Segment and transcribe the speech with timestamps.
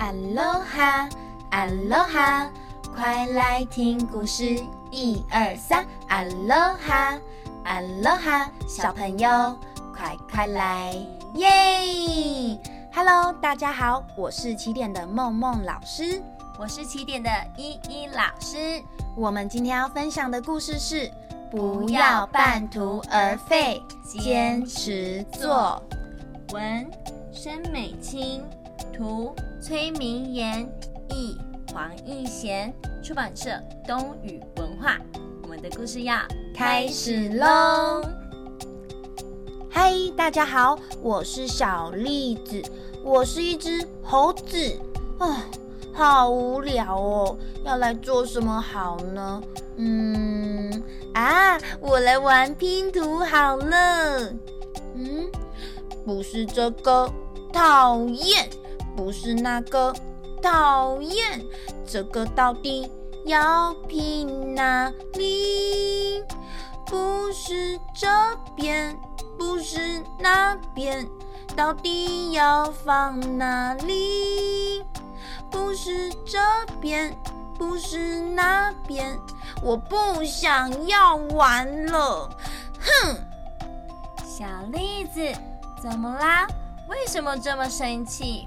[0.00, 1.06] 阿罗哈，
[1.50, 2.50] 阿罗哈，
[2.94, 4.58] 快来听故事，
[4.90, 7.18] 一二三，阿罗哈，
[7.64, 9.28] 阿罗哈，小朋友
[9.94, 10.94] 快快来，
[11.34, 12.58] 耶
[12.94, 16.22] ！Hello，大家好，我是起点的梦梦老师，
[16.58, 18.82] 我是起点的依依老师。
[19.14, 21.10] 我们今天要分享的故事是：
[21.50, 25.82] 不要半途而废，坚持做。
[26.54, 26.90] 文：
[27.30, 28.42] 申美清，
[29.00, 30.70] 图：崔明言，
[31.08, 31.34] 译：
[31.72, 32.70] 黄义贤，
[33.02, 34.98] 出版社：东宇文化。
[35.42, 36.16] 我们的故事要
[36.54, 38.02] 开始喽！
[39.70, 42.62] 嗨，大家好，我是小栗子，
[43.02, 44.78] 我是一只猴子。
[45.18, 45.46] 啊，
[45.94, 49.42] 好无聊哦，要来做什么好呢？
[49.76, 50.70] 嗯，
[51.14, 54.30] 啊，我来玩拼图好了。
[54.94, 55.26] 嗯。
[56.04, 57.10] 不是这个，
[57.52, 58.44] 讨厌；
[59.00, 59.94] 不是那个，
[60.42, 61.42] 讨厌。
[61.86, 62.92] 这个到底
[63.24, 66.22] 要拼哪里？
[66.84, 68.06] 不是这
[68.54, 68.94] 边，
[69.38, 71.08] 不是那边，
[71.56, 74.84] 到底要放哪里？
[75.50, 76.38] 不是这
[76.78, 77.16] 边，
[77.58, 79.18] 不是那边，
[79.62, 82.28] 我不想要玩了。
[82.78, 83.16] 哼，
[84.26, 85.22] 小栗子。
[85.82, 86.46] 怎么啦？
[86.90, 88.46] 为什么这么生气？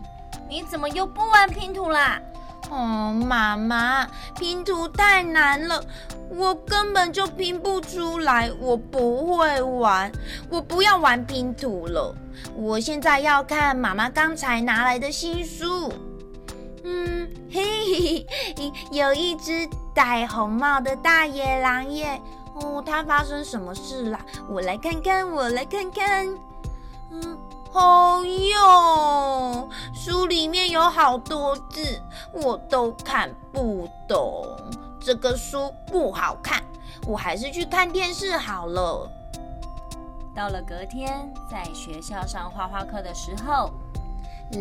[0.53, 2.21] 你怎么又不玩拼图啦？
[2.69, 5.83] 哦，妈妈，拼图太难了，
[6.29, 10.11] 我根本就拼不出来，我不会玩，
[10.51, 12.15] 我不要玩拼图了。
[12.55, 15.91] 我现在要看妈妈刚才拿来的新书。
[16.83, 18.23] 嗯，嘿
[18.55, 22.21] 嘿，有一只戴红帽的大野狼耶。
[22.53, 24.19] 哦，它发生什么事啦？
[24.47, 26.27] 我来看看，我来看看。
[27.11, 27.37] 嗯，
[27.73, 31.99] 好哟，书里面有好多字，
[32.31, 34.45] 我都看不懂。
[35.01, 36.61] 这个书不好看，
[37.07, 39.09] 我还是去看电视好了。
[40.35, 43.71] 到了隔天，在学校上画画课的时候，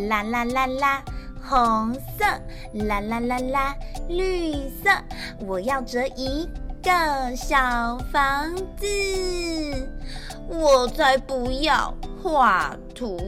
[0.08, 1.02] 啦啦啦啦，
[1.46, 2.24] 红色，
[2.86, 3.76] 啦啦啦啦，
[4.08, 4.90] 绿色，
[5.46, 6.48] 我要折一
[6.82, 8.86] 个小房子。
[10.48, 13.18] 我才不要画图，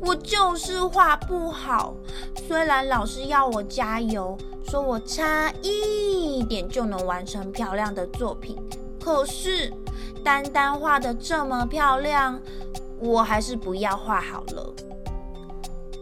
[0.00, 1.94] 我就是画不好。
[2.48, 4.36] 虽然老师要我加油，
[4.68, 8.56] 说我差一点就能完成漂亮的作品，
[9.00, 9.72] 可是
[10.24, 12.40] 单单画的这么漂亮，
[12.98, 14.74] 我还是不要画好了。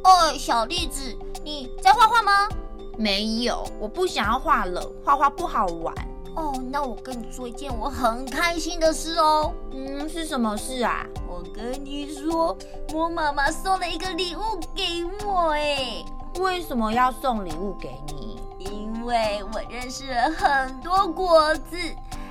[0.03, 1.15] 哦，小栗子，
[1.45, 2.49] 你在画画吗？
[2.97, 5.95] 没有，我不想要画了，画画不好玩。
[6.37, 9.53] 哦，那我跟你说一件我很开心的事哦。
[9.73, 11.05] 嗯，是什么事啊？
[11.29, 12.57] 我跟你说，
[12.95, 14.41] 我妈妈送了一个礼物
[14.75, 16.05] 给我哎。
[16.39, 18.39] 为什么要送礼物给你？
[18.59, 21.77] 因为我认识了很多国字，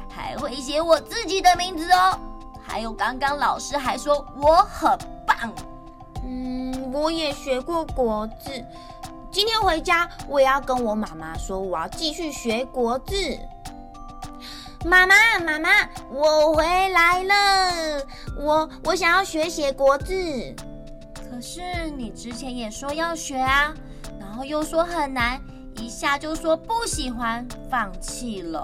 [0.10, 2.18] 还会写我自己的名字哦。
[2.62, 5.54] 还有刚刚老师还说我很棒。
[6.24, 8.64] 嗯，我也学过国字。
[9.32, 13.38] 今天回家我也要跟我妈妈说，我要继续学国字。
[14.86, 15.14] 妈妈，
[15.46, 15.70] 妈妈，
[16.10, 18.06] 我回来了。
[18.38, 20.14] 我我想要学写国字。
[21.30, 21.62] 可是
[21.98, 23.74] 你之前也说要学啊，
[24.20, 25.40] 然后又说很难，
[25.78, 28.64] 一下就说不喜欢，放弃了。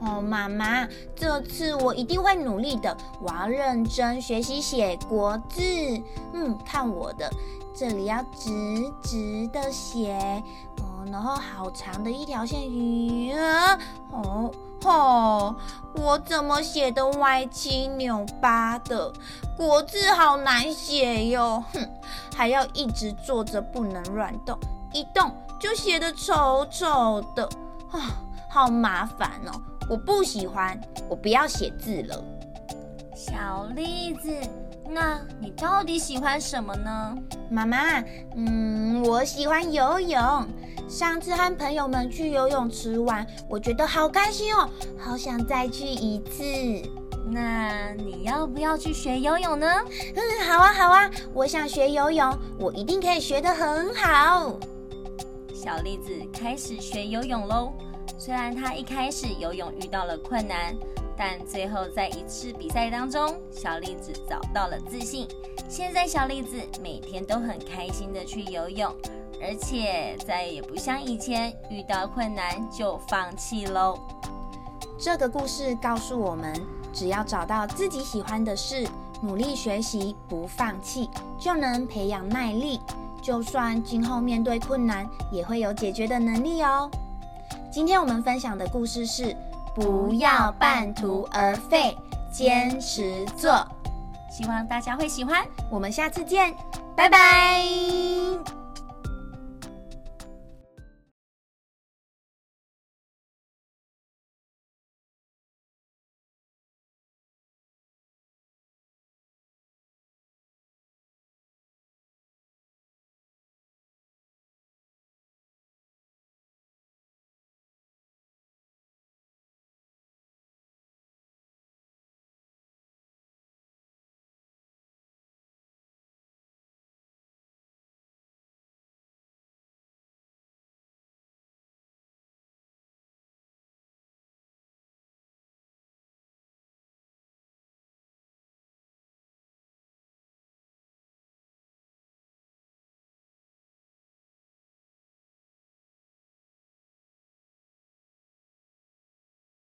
[0.00, 2.96] 哦，妈妈，这次我一定会努力的。
[3.20, 5.62] 我要认真学习写国字。
[6.32, 7.30] 嗯，看我的，
[7.72, 10.42] 这里要直直的写。
[11.10, 12.60] 然后好长的一条线。
[13.38, 13.78] 啊，
[14.10, 14.50] 哦。
[14.84, 15.54] 哦，
[15.94, 19.12] 我怎么写的歪七扭八的？
[19.56, 21.62] 国字好难写哟！
[21.72, 21.88] 哼，
[22.34, 24.58] 还要一直坐着不能乱动，
[24.92, 25.30] 一动
[25.60, 27.44] 就写的丑丑的，
[27.92, 28.10] 啊，
[28.50, 29.52] 好麻烦哦！
[29.88, 30.76] 我不喜欢，
[31.08, 32.20] 我不要写字了。
[33.14, 34.36] 小栗子，
[34.88, 37.16] 那你到底喜欢什么呢？
[37.50, 37.78] 妈妈，
[38.36, 40.20] 嗯，我喜欢游泳。
[40.88, 44.68] 上次和朋友们去游泳池玩，我觉得好开心哦，
[44.98, 46.42] 好想再去一次。
[47.24, 49.66] 那你要不要去学游泳呢？
[50.14, 54.58] 嗯，好啊，好啊，我想学游泳，我一定可以学得很好。
[55.54, 57.72] 小栗子开始学游泳喽。
[58.18, 60.74] 虽然她一开始游泳遇到了困难，
[61.16, 65.28] 但最后在一次比赛当中，小栗子找到了自信。
[65.68, 68.94] 现在小栗子每天都很开心的去游泳。
[69.44, 73.98] 而且再也不像以前遇到困难就放弃喽。
[74.96, 76.54] 这个故事告诉我们，
[76.92, 78.86] 只要找到自己喜欢的事，
[79.20, 81.10] 努力学习，不放弃，
[81.40, 82.80] 就能培养耐力，
[83.20, 86.88] 就算今后面对困难，也会有解决的能力哦。
[87.68, 89.36] 今天我们分享的故事是：
[89.74, 91.96] 不要半途而废，
[92.30, 93.66] 坚持做。
[94.30, 95.44] 希望大家会喜欢。
[95.70, 96.54] 我们下次见，
[96.96, 98.61] 拜拜。